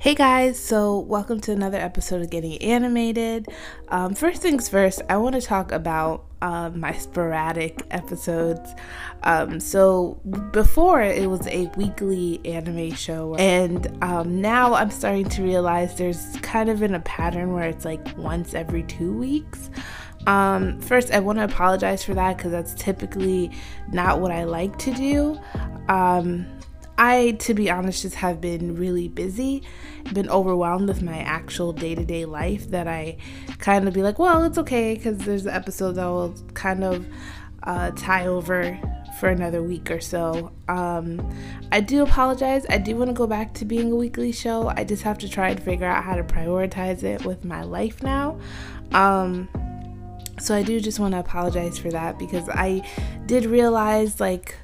[0.00, 3.48] Hey guys, so welcome to another episode of Getting Animated.
[3.88, 8.76] Um, first things first, I want to talk about um, my sporadic episodes.
[9.24, 10.20] Um, so
[10.52, 16.36] before it was a weekly anime show, and um, now I'm starting to realize there's
[16.42, 19.68] kind of in a pattern where it's like once every two weeks.
[20.28, 23.50] Um, first, I want to apologize for that because that's typically
[23.90, 25.40] not what I like to do.
[25.88, 26.46] Um,
[26.98, 29.62] I, to be honest, just have been really busy,
[30.12, 33.18] been overwhelmed with my actual day to day life that I
[33.58, 37.06] kind of be like, well, it's okay because there's an episode that will kind of
[37.62, 38.78] uh, tie over
[39.20, 40.52] for another week or so.
[40.68, 41.32] Um,
[41.70, 42.66] I do apologize.
[42.68, 44.68] I do want to go back to being a weekly show.
[44.68, 48.02] I just have to try and figure out how to prioritize it with my life
[48.02, 48.38] now.
[48.92, 49.48] Um,
[50.40, 52.88] so I do just want to apologize for that because I
[53.26, 54.56] did realize like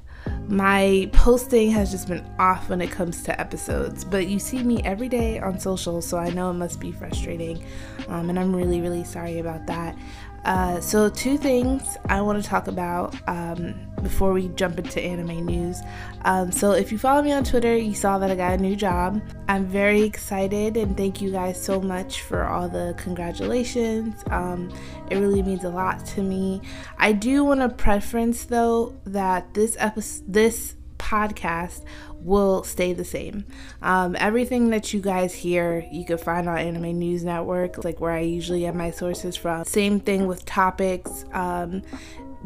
[0.49, 4.83] my posting has just been off when it comes to episodes, but you see me
[4.83, 7.65] every day on social, so I know it must be frustrating.
[8.09, 9.97] Um, and I'm really, really sorry about that.
[10.45, 15.47] Uh, so, two things I want to talk about um, before we jump into anime
[15.47, 15.81] news.
[16.23, 18.77] Um, so, if you follow me on Twitter, you saw that I got a new
[18.77, 19.23] job.
[19.49, 24.23] I'm very excited and thank you guys so much for all the congratulations.
[24.31, 24.71] Um,
[25.11, 26.61] it really means a lot to me.
[26.99, 30.75] I do want to preference though that this episode, this
[31.05, 31.85] podcast
[32.21, 33.45] will stay the same.
[33.83, 38.13] Um, everything that you guys hear, you can find on Anime News Network, like where
[38.13, 39.65] I usually get my sources from.
[39.65, 41.27] Same thing with topics.
[41.33, 41.83] Um,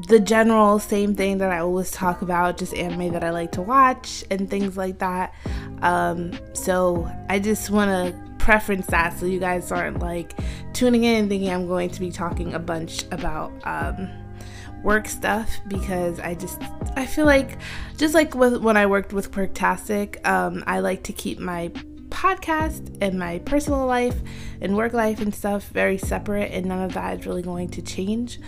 [0.09, 3.63] the general same thing that I always talk about, just anime that I like to
[3.63, 5.35] watch and things like that.
[5.83, 10.33] Um, so I just want to preference that so you guys aren't like
[10.73, 14.09] tuning in and thinking I'm going to be talking a bunch about um,
[14.83, 16.61] work stuff because I just
[16.97, 17.59] I feel like
[17.97, 21.71] just like with when I worked with Quirktastic, um, I like to keep my
[22.09, 24.17] podcast and my personal life
[24.61, 27.83] and work life and stuff very separate and none of that is really going to
[27.83, 28.41] change.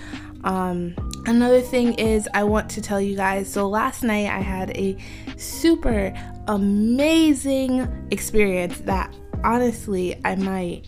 [0.42, 0.95] Um,
[1.27, 4.96] another thing is I want to tell you guys so last night I had a
[5.36, 6.13] super
[6.48, 9.14] amazing experience that
[9.45, 10.86] honestly I might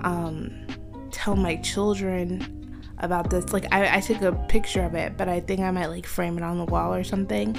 [0.00, 0.66] um,
[1.10, 2.55] tell my children
[2.98, 3.52] about this.
[3.52, 6.38] Like I, I took a picture of it, but I think I might like frame
[6.38, 7.58] it on the wall or something.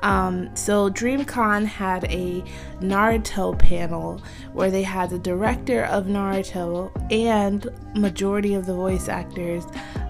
[0.00, 2.42] Um, so DreamCon had a
[2.80, 4.22] Naruto panel
[4.52, 9.64] where they had the director of Naruto and majority of the voice actors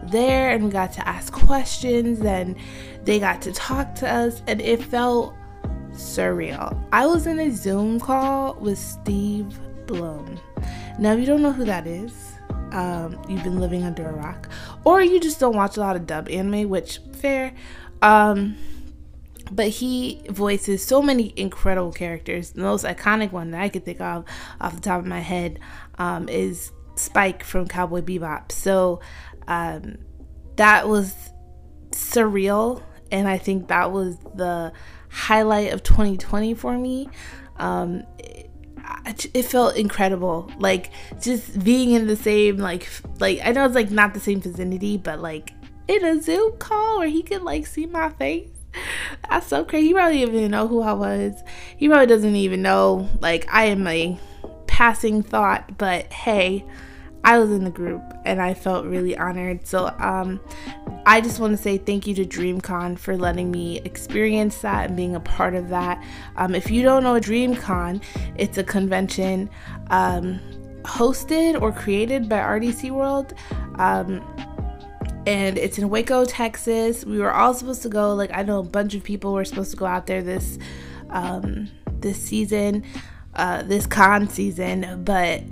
[0.05, 2.57] there, and we got to ask questions and
[3.05, 5.35] they got to talk to us, and it felt
[5.93, 6.79] surreal.
[6.93, 10.39] I was in a Zoom call with Steve Blum.
[10.99, 12.28] Now, if you don't know who that is,
[12.73, 14.49] um, you've been living under a rock,
[14.85, 17.55] or you just don't watch a lot of dub anime, which fair.
[18.03, 18.57] Um,
[19.51, 22.51] but he voices so many incredible characters.
[22.51, 24.25] The most iconic one that I could think of
[24.61, 25.59] off the top of my head
[25.99, 28.53] um, is Spike from Cowboy Bebop.
[28.53, 29.01] So
[29.47, 29.99] um,
[30.57, 31.15] that was
[31.93, 34.73] surreal, and I think that was the
[35.11, 37.09] highlight of 2020 for me.
[37.57, 38.05] Um,
[39.35, 40.51] it felt incredible.
[40.59, 42.89] Like just being in the same like
[43.19, 45.53] like i know it's like not the same vicinity but like
[45.87, 48.49] in a zoom call where he could like see my face.
[49.29, 51.35] That's so crazy he probably even know who i was.
[51.77, 54.19] He probably doesn't even know like i am a
[54.67, 56.65] passing thought but hey
[57.29, 59.67] I was in the group and I felt really honored.
[59.67, 60.41] So um,
[61.05, 64.97] I just want to say thank you to DreamCon for letting me experience that and
[64.97, 66.03] being a part of that.
[66.37, 68.03] Um, if you don't know DreamCon,
[68.39, 69.51] it's a convention
[69.91, 70.41] um,
[70.85, 73.35] hosted or created by RDC World.
[73.75, 74.25] Um,
[75.27, 77.05] and it's in Waco, Texas.
[77.05, 78.15] We were all supposed to go.
[78.15, 80.59] Like I know a bunch of people were supposed to go out there this
[81.11, 81.69] um,
[82.01, 82.87] this season,
[83.35, 85.43] uh, this con season, but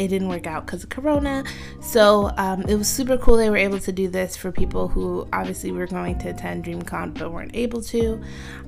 [0.00, 1.44] it didn't work out because of corona
[1.80, 5.26] so um, it was super cool they were able to do this for people who
[5.32, 8.20] obviously were going to attend dreamcon but weren't able to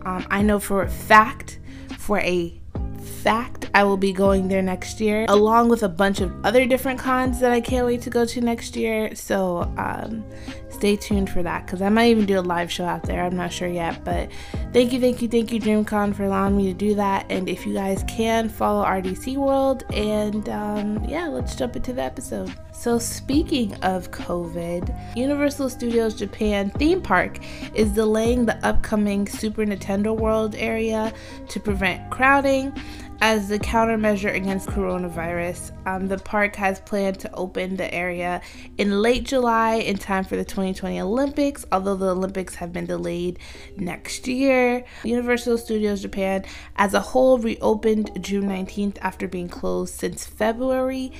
[0.04, 1.58] um, i know for a fact
[1.98, 2.58] for a
[3.02, 6.98] fact I will be going there next year, along with a bunch of other different
[6.98, 9.14] cons that I can't wait to go to next year.
[9.14, 10.24] So um,
[10.72, 13.24] stay tuned for that because I might even do a live show out there.
[13.24, 14.30] I'm not sure yet, but
[14.72, 17.26] thank you, thank you, thank you, DreamCon, for allowing me to do that.
[17.30, 19.84] And if you guys can, follow RDC World.
[19.92, 22.52] And um, yeah, let's jump into the episode.
[22.72, 27.38] So, speaking of COVID, Universal Studios Japan theme park
[27.74, 31.12] is delaying the upcoming Super Nintendo World area
[31.48, 32.72] to prevent crowding.
[33.20, 35.72] As the countermeasure against coronavirus.
[35.86, 38.40] Um, the park has planned to open the area
[38.78, 43.38] in late July in time for the 2020 Olympics, although the Olympics have been delayed
[43.76, 44.84] next year.
[45.04, 46.44] Universal Studios Japan
[46.76, 51.12] as a whole reopened June 19th after being closed since February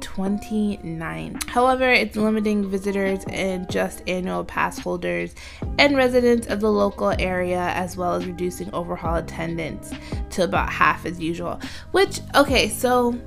[0.00, 1.38] 29.
[1.48, 5.34] However, it's limiting visitors and just annual pass holders
[5.78, 9.92] and residents of the local area, as well as reducing overhaul attendance
[10.30, 11.60] to about half as usual.
[11.92, 13.18] Which, okay, so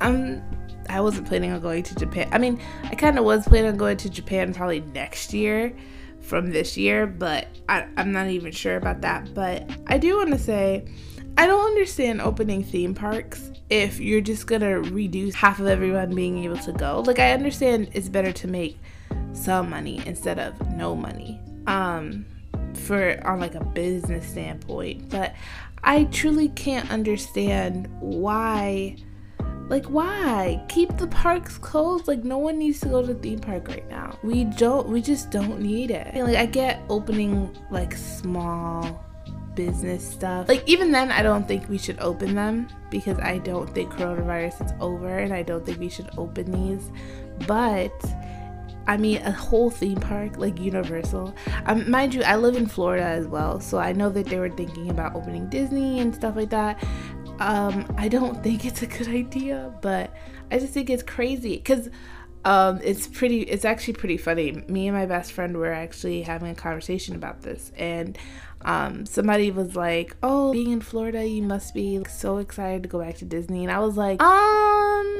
[0.00, 0.42] um,
[0.88, 2.28] I wasn't planning on going to Japan.
[2.32, 5.74] I mean, I kind of was planning on going to Japan probably next year
[6.20, 9.34] from this year, but I, I'm not even sure about that.
[9.34, 10.86] But I do want to say,
[11.36, 16.44] I don't understand opening theme parks if you're just gonna reduce half of everyone being
[16.44, 17.02] able to go.
[17.06, 18.78] Like I understand it's better to make
[19.32, 21.40] some money instead of no money.
[21.66, 22.26] Um
[22.74, 25.34] for on like a business standpoint, but
[25.84, 28.96] I truly can't understand why
[29.68, 33.38] like why keep the parks closed like no one needs to go to the theme
[33.38, 37.94] park right now we don't we just don't need it like i get opening like
[37.94, 39.02] small
[39.54, 40.48] business stuff.
[40.48, 44.66] Like even then I don't think we should open them because I don't think coronavirus
[44.66, 46.90] is over and I don't think we should open these.
[47.46, 47.92] But
[48.86, 51.34] I mean, a whole theme park like Universal.
[51.66, 54.50] Um, mind you, I live in Florida as well, so I know that they were
[54.50, 56.82] thinking about opening Disney and stuff like that.
[57.40, 60.14] Um, I don't think it's a good idea, but
[60.50, 61.88] I just think it's crazy because
[62.44, 63.40] um, it's pretty.
[63.40, 64.52] It's actually pretty funny.
[64.68, 68.18] Me and my best friend were actually having a conversation about this, and
[68.62, 73.00] um, somebody was like, "Oh, being in Florida, you must be so excited to go
[73.00, 75.13] back to Disney." And I was like, "Um,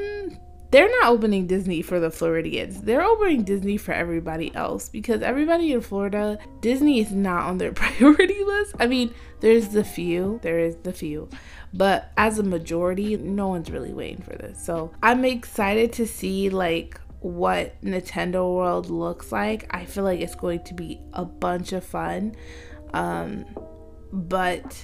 [0.74, 2.82] they're not opening Disney for the Floridians.
[2.82, 7.70] They're opening Disney for everybody else because everybody in Florida, Disney is not on their
[7.82, 8.74] priority list.
[8.80, 11.28] I mean, there's the few, there is the few,
[11.72, 14.64] but as a majority, no one's really waiting for this.
[14.66, 19.68] So I'm excited to see like what Nintendo World looks like.
[19.70, 22.34] I feel like it's going to be a bunch of fun.
[22.92, 23.44] Um,
[24.12, 24.76] but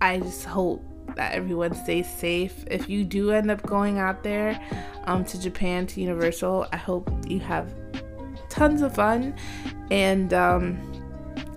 [0.00, 0.82] I just hope
[1.14, 2.64] that everyone stays safe.
[2.70, 4.60] If you do end up going out there
[5.04, 7.72] um, to Japan, to Universal, I hope you have
[8.48, 9.34] tons of fun
[9.90, 10.78] and um,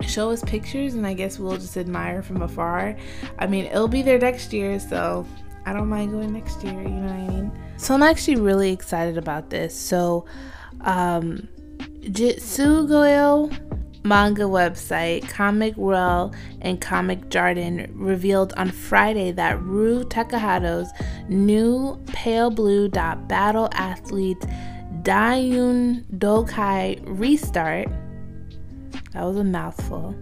[0.01, 2.95] show us pictures, and I guess we'll just admire from afar.
[3.39, 5.25] I mean, it'll be there next year, so
[5.65, 7.51] I don't mind going next year, you know what I mean?
[7.77, 9.75] So I'm actually really excited about this.
[9.75, 10.25] So,
[10.81, 11.47] um,
[12.01, 13.51] Jitsugoyo
[14.03, 20.91] manga website Comic World and Comic Jardin revealed on Friday that Ryu Takahato's
[21.27, 24.45] new Pale Blue dot Battle Athletes
[25.01, 27.87] Daiyun Dokai Restart.
[29.13, 30.15] That was a mouthful.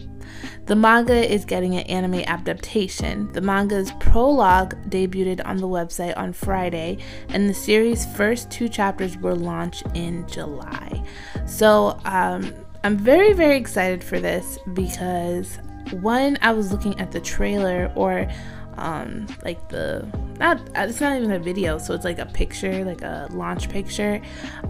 [0.66, 3.32] The manga is getting an anime adaptation.
[3.32, 6.98] The manga's prologue debuted on the website on Friday,
[7.30, 11.04] and the series' first two chapters were launched in July.
[11.46, 12.54] So, um,
[12.84, 15.58] I'm very, very excited for this because
[15.92, 18.30] one, I was looking at the trailer or
[18.78, 20.08] um like the
[20.38, 24.22] not it's not even a video so it's like a picture like a launch picture.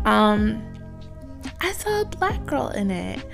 [0.05, 0.63] Um
[1.61, 3.25] i saw a black girl in it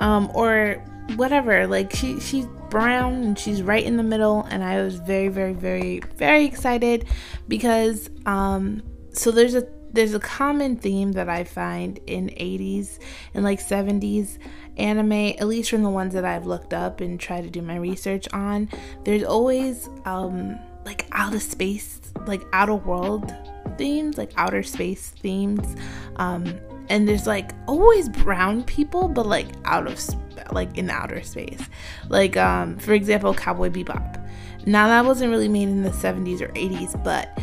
[0.00, 0.82] um or
[1.16, 5.28] whatever like she she's brown and she's right in the middle and i was very
[5.28, 7.06] very very very excited
[7.46, 8.82] because um
[9.12, 12.98] so there's a there's a common theme that I find in 80s
[13.34, 14.38] and like 70s
[14.76, 17.76] anime, at least from the ones that I've looked up and tried to do my
[17.76, 18.68] research on.
[19.04, 23.32] There's always um like out of space, like outer world
[23.76, 25.76] themes, like outer space themes.
[26.16, 26.58] Um
[26.90, 30.00] and there's like always brown people but like out of
[30.52, 31.62] like in outer space.
[32.08, 34.24] Like um for example, Cowboy Bebop.
[34.66, 37.38] Now that wasn't really made in the 70s or 80s, but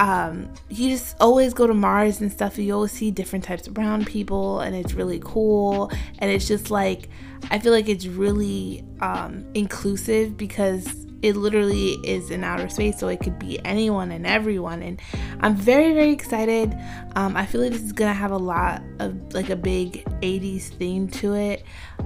[0.00, 3.68] um, you just always go to Mars and stuff, and you always see different types
[3.68, 5.92] of brown people, and it's really cool.
[6.18, 7.10] And it's just like,
[7.50, 13.08] I feel like it's really um, inclusive because it literally is in outer space, so
[13.08, 14.82] it could be anyone and everyone.
[14.82, 14.98] And
[15.40, 16.74] I'm very, very excited.
[17.14, 20.70] Um, I feel like this is gonna have a lot of like a big 80s
[20.78, 21.62] theme to it.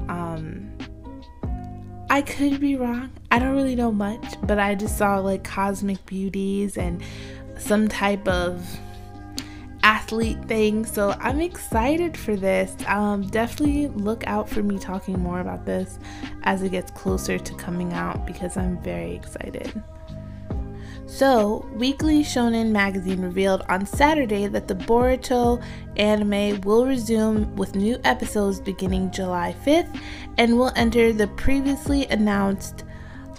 [0.08, 0.76] Um,
[2.10, 3.12] I could be wrong.
[3.30, 7.00] I don't really know much, but I just saw like cosmic beauties and
[7.58, 8.64] some type of
[9.82, 10.84] athlete thing.
[10.86, 12.74] So I'm excited for this.
[12.86, 15.98] Um, definitely look out for me talking more about this
[16.42, 19.82] as it gets closer to coming out because I'm very excited.
[21.06, 25.62] So, Weekly Shonen Magazine revealed on Saturday that the Boruto
[25.96, 30.00] anime will resume with new episodes beginning July 5th
[30.38, 32.84] and will enter the previously announced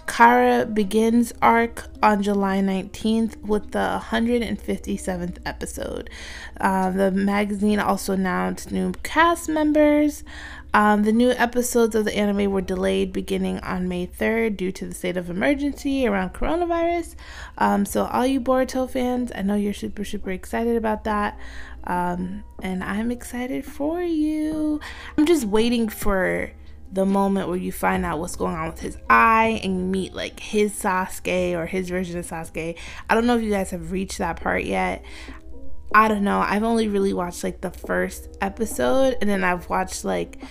[0.08, 6.10] Kara Begins arc on July 19th with the 157th episode.
[6.60, 10.24] Uh, the magazine also announced new cast members.
[10.74, 14.86] Um, the new episodes of the anime were delayed beginning on May 3rd due to
[14.86, 17.16] the state of emergency around coronavirus.
[17.58, 21.40] Um, so, all you Boruto fans, I know you're super, super excited about that.
[21.86, 24.82] Um, and I'm excited for you.
[25.18, 26.52] I'm just waiting for
[26.92, 30.14] the moment where you find out what's going on with his eye and you meet
[30.14, 32.78] like his Sasuke or his version of Sasuke.
[33.10, 35.04] I don't know if you guys have reached that part yet.
[35.94, 36.40] I don't know.
[36.40, 40.42] I've only really watched like the first episode and then I've watched like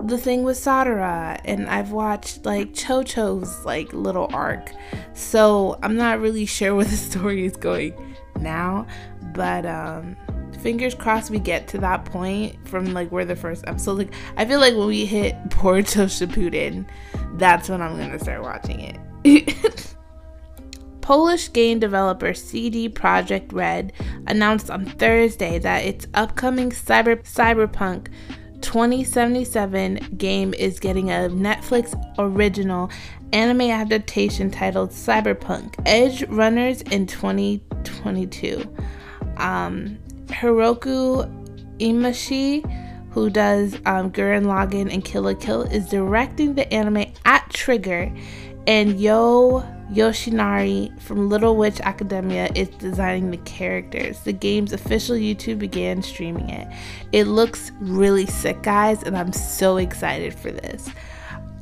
[0.00, 4.72] the thing with Sadara and I've watched like Chocho's like little arc.
[5.14, 7.94] So I'm not really sure where the story is going
[8.40, 8.86] now,
[9.34, 10.16] but um
[10.60, 14.44] fingers crossed we get to that point from like where the first episode like I
[14.44, 16.86] feel like when we hit Boruto Shippuden,
[17.38, 18.80] that's when I'm gonna start watching
[19.24, 19.94] it.
[21.00, 23.94] Polish game developer CD Projekt Red
[24.26, 28.08] announced on Thursday that its upcoming cyber cyberpunk
[28.60, 32.90] 2077 game is getting a Netflix original
[33.32, 38.64] anime adaptation titled Cyberpunk Edgerunners in 2022.
[39.36, 39.98] Um,
[40.28, 41.28] Hiroki
[41.78, 47.48] Imaishi, who does um, Gurren Lagann and Kill la Kill, is directing the anime at
[47.50, 48.12] Trigger,
[48.66, 54.20] and Yo Yoshinari from Little Witch Academia is designing the characters.
[54.20, 56.68] The game's official YouTube began streaming it.
[57.12, 60.90] It looks really sick, guys, and I'm so excited for this.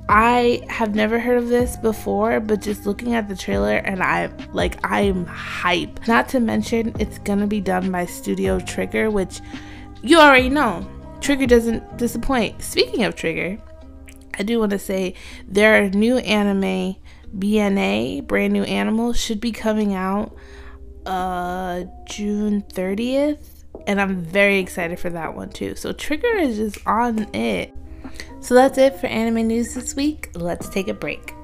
[0.09, 4.31] I have never heard of this before, but just looking at the trailer and I
[4.53, 6.07] like I'm hype.
[6.07, 9.41] Not to mention it's gonna be done by Studio Trigger, which
[10.03, 10.89] you already know.
[11.21, 12.63] Trigger doesn't disappoint.
[12.63, 13.59] Speaking of Trigger,
[14.39, 15.15] I do want to say
[15.49, 16.97] their new anime
[17.37, 20.37] BNA, Brand New Animal, should be coming out
[21.05, 23.65] uh June 30th.
[23.89, 25.75] And I'm very excited for that one too.
[25.75, 27.75] So Trigger is just on it.
[28.47, 30.31] So that's it for anime news this week.
[30.37, 31.35] Let's take a break.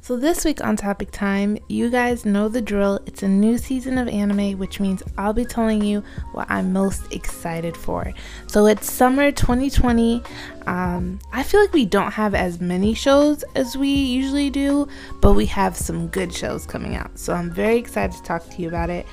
[0.00, 2.98] So, this week on Topic Time, you guys know the drill.
[3.04, 6.02] It's a new season of anime, which means I'll be telling you
[6.32, 8.10] what I'm most excited for.
[8.46, 10.22] So, it's summer 2020.
[10.66, 14.88] Um, I feel like we don't have as many shows as we usually do,
[15.20, 17.18] but we have some good shows coming out.
[17.18, 19.04] So, I'm very excited to talk to you about it.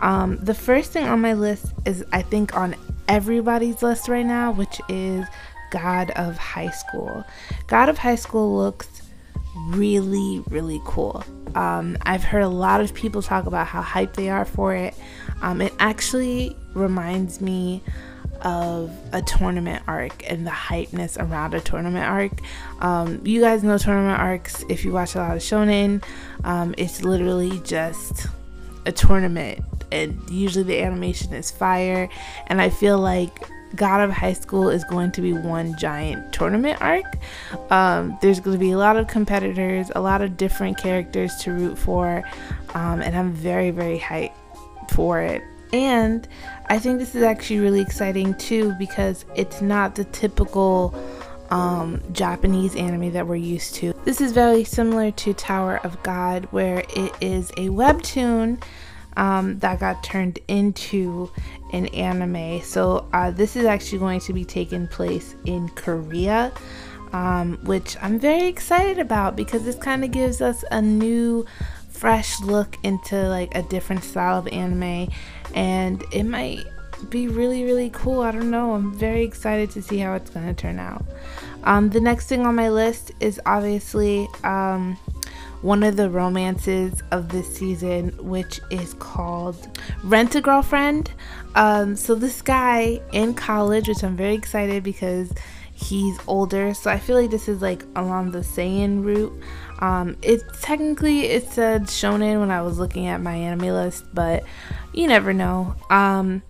[0.00, 2.74] Um, the first thing on my list is, I think, on
[3.06, 5.24] everybody's list right now, which is
[5.72, 7.24] God of High School.
[7.66, 9.02] God of High School looks
[9.68, 11.24] really, really cool.
[11.54, 14.94] Um, I've heard a lot of people talk about how hyped they are for it.
[15.40, 17.82] Um, it actually reminds me
[18.42, 22.32] of a tournament arc and the hypeness around a tournament arc.
[22.80, 26.04] Um, you guys know tournament arcs if you watch a lot of shonen.
[26.44, 28.26] Um, it's literally just
[28.84, 32.08] a tournament, and usually the animation is fire.
[32.48, 36.80] And I feel like God of High School is going to be one giant tournament
[36.80, 37.18] arc.
[37.70, 41.52] Um, there's going to be a lot of competitors, a lot of different characters to
[41.52, 42.22] root for,
[42.74, 44.32] um, and I'm very, very hyped
[44.90, 45.42] for it.
[45.72, 46.28] And
[46.66, 50.94] I think this is actually really exciting too because it's not the typical
[51.50, 53.92] um, Japanese anime that we're used to.
[54.04, 58.62] This is very similar to Tower of God, where it is a webtoon
[59.16, 61.30] um, that got turned into
[61.72, 62.60] an anime.
[62.62, 66.52] So uh, this is actually going to be taking place in Korea,
[67.12, 71.46] um, which I'm very excited about because this kind of gives us a new,
[71.88, 75.08] fresh look into like a different style of anime,
[75.54, 76.64] and it might
[77.10, 78.20] be really really cool.
[78.20, 78.74] I don't know.
[78.74, 81.04] I'm very excited to see how it's going to turn out.
[81.64, 84.98] Um, the next thing on my list is obviously um,
[85.62, 91.10] one of the romances of this season, which is called Rent a Girlfriend.
[91.54, 95.32] Um, so, this guy in college, which I'm very excited because
[95.72, 99.32] he's older, so I feel like this is like along the seinen route.
[99.78, 104.44] Um, it technically it said shonen when I was looking at my anime list, but
[104.92, 105.74] you never know.
[105.90, 106.42] Um,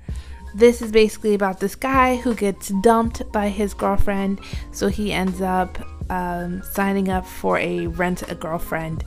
[0.54, 4.40] this is basically about this guy who gets dumped by his girlfriend,
[4.70, 5.78] so he ends up
[6.10, 9.04] um, signing up for a rent a girlfriend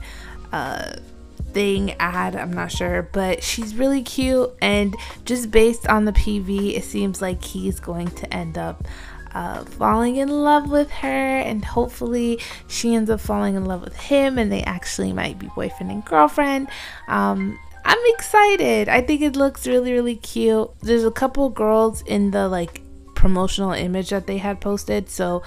[0.52, 0.96] uh,
[1.52, 2.36] thing ad.
[2.36, 7.22] I'm not sure, but she's really cute, and just based on the PV, it seems
[7.22, 8.84] like he's going to end up.
[9.34, 13.94] Uh, falling in love with her, and hopefully she ends up falling in love with
[13.94, 16.66] him, and they actually might be boyfriend and girlfriend.
[17.06, 18.88] Um, I'm excited.
[18.88, 20.70] I think it looks really, really cute.
[20.80, 22.80] There's a couple girls in the like
[23.14, 25.42] promotional image that they had posted, so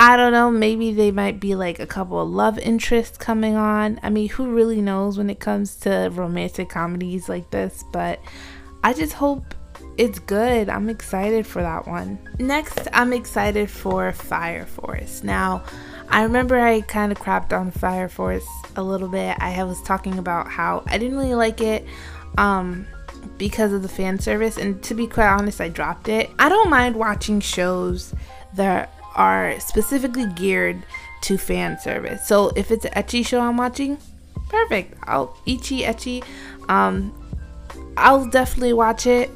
[0.00, 3.98] I don't know, maybe they might be like a couple of love interests coming on.
[4.00, 8.20] I mean, who really knows when it comes to romantic comedies like this, but
[8.84, 9.56] I just hope
[9.96, 10.68] it's good.
[10.68, 12.16] I'm excited for that one.
[12.38, 15.24] Next, I'm excited for Fire Force.
[15.24, 15.64] Now,
[16.08, 19.36] I remember I kind of crapped on Fire Force a little bit.
[19.40, 21.84] I was talking about how I didn't really like it
[22.38, 22.86] um,
[23.36, 26.30] because of the fan service, and to be quite honest, I dropped it.
[26.38, 28.14] I don't mind watching shows
[28.54, 30.82] that are specifically geared
[31.22, 32.26] to fan service.
[32.26, 33.98] So if it's an ecchi show I'm watching,
[34.48, 34.94] perfect.
[35.04, 36.24] I'll ichi ecchi.
[36.68, 37.12] Um,
[37.96, 39.30] I'll definitely watch it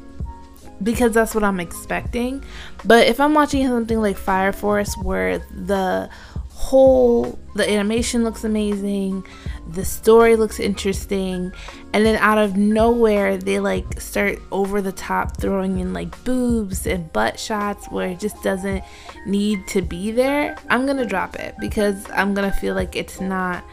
[0.81, 2.43] because that's what I'm expecting.
[2.85, 6.09] But if I'm watching something like Fire Force where the
[6.49, 9.25] whole the animation looks amazing,
[9.71, 11.51] the story looks interesting,
[11.93, 16.87] and then out of nowhere they like start over the top throwing in like boobs
[16.87, 18.83] and butt shots where it just doesn't
[19.27, 23.63] need to be there, I'm to drop it because I'm to feel like it's not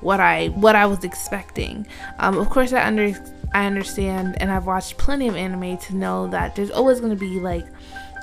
[0.00, 1.86] what I what I was expecting.
[2.18, 3.14] Um, of course I under
[3.52, 7.40] I understand and I've watched plenty of anime to know that there's always to be
[7.40, 7.66] like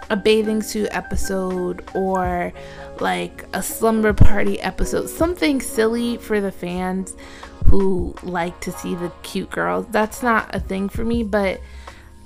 [0.09, 2.51] a bathing suit episode or
[2.99, 7.15] like a slumber party episode, something silly for the fans
[7.65, 9.85] who like to see the cute girls.
[9.91, 11.59] That's not a thing for me, but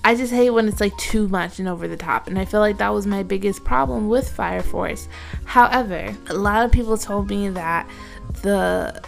[0.04, 2.28] I just hate when it's like too much and over the top.
[2.28, 5.08] And I feel like that was my biggest problem with Fire Force.
[5.46, 7.90] However, a lot of people told me that
[8.42, 9.04] the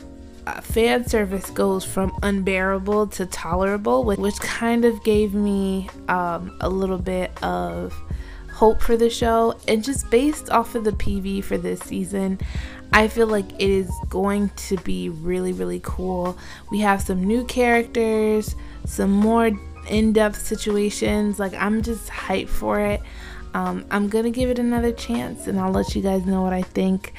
[0.46, 6.70] uh, fan service goes from unbearable to tolerable, which kind of gave me um, a
[6.70, 7.94] little bit of
[8.52, 9.58] hope for the show.
[9.68, 12.40] And just based off of the PV for this season,
[12.92, 16.38] I feel like it is going to be really, really cool.
[16.72, 18.56] We have some new characters,
[18.86, 19.52] some more
[19.90, 21.40] in depth situations.
[21.40, 23.02] Like, I'm just hyped for it.
[23.54, 26.62] Um, I'm gonna give it another chance and I'll let you guys know what I
[26.62, 27.14] think.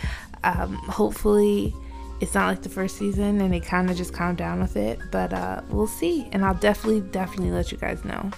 [0.44, 1.74] Um, hopefully,
[2.20, 4.98] it's not like the first season and they kind of just calm down with it,
[5.10, 6.28] but uh, we'll see.
[6.32, 8.30] And I'll definitely, definitely let you guys know.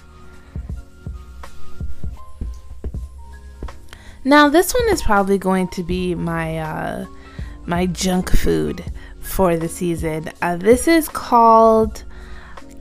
[4.25, 7.05] Now, this one is probably going to be my uh,
[7.65, 8.83] my junk food
[9.19, 10.31] for the season.
[10.41, 12.03] Uh, this is called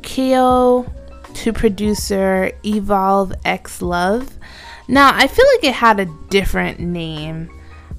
[0.02, 0.84] Koi
[1.34, 4.38] to producer Evol X Love.
[4.88, 7.50] Now, I feel like it had a different name.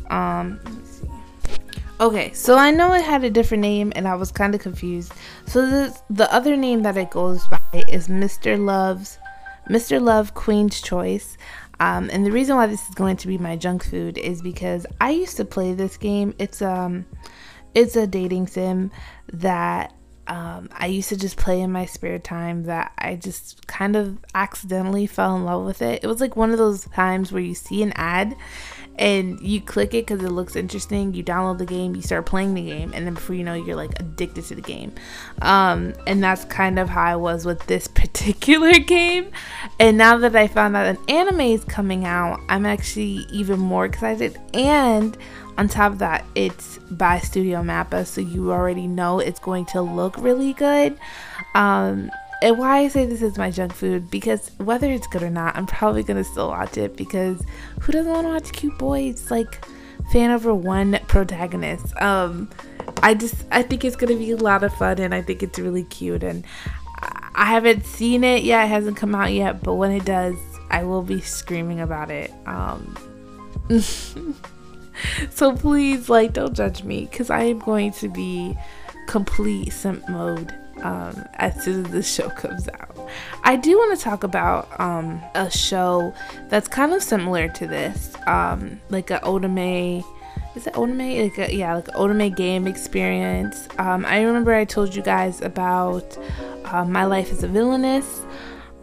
[0.09, 0.59] Um,
[1.99, 5.13] Okay, so I know it had a different name and I was kind of confused.
[5.45, 8.59] So the the other name that it goes by is Mr.
[8.59, 9.19] Love's
[9.69, 10.01] Mr.
[10.01, 11.37] Love Queen's Choice.
[11.79, 14.85] Um, and the reason why this is going to be my junk food is because
[15.01, 16.33] I used to play this game.
[16.37, 17.05] It's um
[17.73, 18.91] it's a dating sim
[19.31, 19.93] that
[20.27, 24.17] um, I used to just play in my spare time that I just kind of
[24.33, 26.03] accidentally fell in love with it.
[26.03, 28.35] It was like one of those times where you see an ad
[28.97, 31.13] and you click it because it looks interesting.
[31.13, 33.75] You download the game, you start playing the game, and then before you know, you're
[33.75, 34.93] like addicted to the game.
[35.41, 39.31] Um, and that's kind of how I was with this particular game.
[39.79, 43.85] And now that I found out an anime is coming out, I'm actually even more
[43.85, 44.37] excited.
[44.53, 45.17] And
[45.57, 49.81] on top of that, it's by Studio Mappa, so you already know it's going to
[49.81, 50.97] look really good.
[51.55, 52.09] Um,
[52.43, 55.55] and why I say this is my junk food because whether it's good or not,
[55.55, 57.41] I'm probably gonna still watch it because
[57.79, 59.65] who doesn't want to watch cute boys like
[60.11, 61.95] fan over one protagonist?
[62.01, 62.49] Um,
[63.01, 65.57] I just I think it's gonna be a lot of fun and I think it's
[65.57, 66.43] really cute and
[67.33, 68.65] I haven't seen it yet.
[68.65, 70.35] It hasn't come out yet, but when it does,
[70.69, 72.31] I will be screaming about it.
[72.45, 72.95] Um,
[75.29, 78.57] so please, like, don't judge me because I am going to be
[79.07, 83.09] complete simp mode um, as soon as the show comes out.
[83.43, 86.13] I do want to talk about um, a show
[86.49, 90.03] that's kind of similar to this, um, like a Otome.
[90.55, 91.23] Is it Otome?
[91.23, 93.67] Like a, yeah, like Otome game experience.
[93.77, 96.17] Um, I remember I told you guys about
[96.65, 98.21] uh, My Life as a Villainess.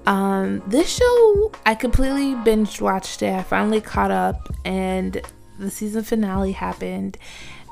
[0.06, 3.32] Um, this show, I completely binge watched it.
[3.34, 5.20] I finally caught up, and
[5.58, 7.18] the season finale happened.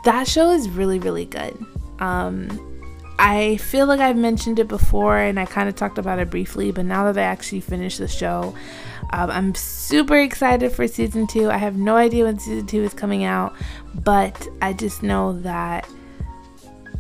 [0.05, 1.57] That show is really, really good.
[1.99, 2.68] Um,
[3.19, 6.71] I feel like I've mentioned it before and I kind of talked about it briefly,
[6.71, 8.55] but now that I actually finished the show,
[9.11, 11.51] um, I'm super excited for season two.
[11.51, 13.57] I have no idea when season two is coming out,
[14.05, 15.89] but I just know that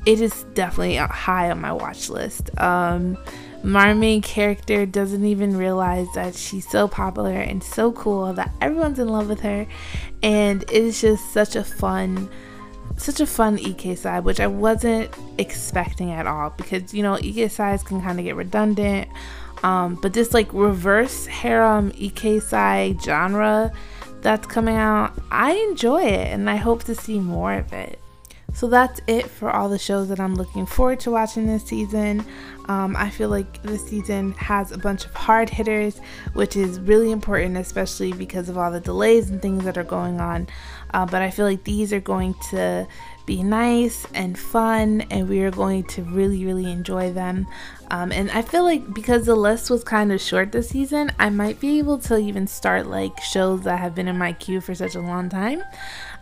[0.06, 2.50] it is definitely high on my watch list.
[2.58, 3.16] Um,
[3.62, 8.98] my main character doesn't even realize that she's so popular and so cool that everyone's
[8.98, 9.66] in love with her,
[10.22, 12.28] and it's just such a fun
[12.96, 18.00] such a fun Ikeisai, which I wasn't expecting at all because you know Ikeisais can
[18.00, 19.08] kind of get redundant.
[19.62, 23.72] Um, but this like reverse harem Ikeisai genre
[24.20, 27.98] that's coming out, I enjoy it and I hope to see more of it.
[28.58, 32.24] So that's it for all the shows that I'm looking forward to watching this season.
[32.66, 36.00] Um, I feel like this season has a bunch of hard hitters,
[36.32, 40.20] which is really important, especially because of all the delays and things that are going
[40.20, 40.48] on.
[40.92, 42.84] Uh, but I feel like these are going to
[43.26, 47.46] be nice and fun, and we are going to really, really enjoy them.
[47.92, 51.30] Um, and I feel like because the list was kind of short this season, I
[51.30, 54.74] might be able to even start like shows that have been in my queue for
[54.74, 55.62] such a long time.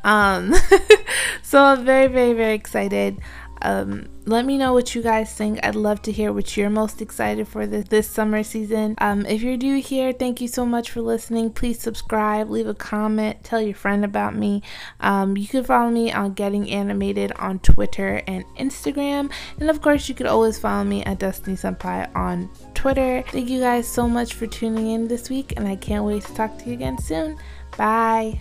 [0.04, 0.54] Um,
[1.42, 3.20] so I'm very, very, very excited.
[3.62, 5.60] Um, let me know what you guys think.
[5.62, 8.94] I'd love to hear what you're most excited for this, this summer season.
[8.98, 11.50] Um, if you're new here, thank you so much for listening.
[11.50, 14.62] Please subscribe, leave a comment, tell your friend about me.
[15.00, 19.30] Um, you can follow me on Getting Animated on Twitter and Instagram.
[19.58, 23.22] And of course, you could always follow me at Destiny Senpai on Twitter.
[23.28, 26.34] Thank you guys so much for tuning in this week, and I can't wait to
[26.34, 27.38] talk to you again soon.
[27.76, 28.40] Bye.